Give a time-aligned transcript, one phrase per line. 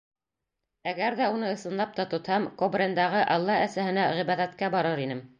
[0.91, 5.21] Әгәр ҙә уны ысынлап та тотһам, Кобрендағы Алла әсәһенә ғибәҙәткә барыр инем.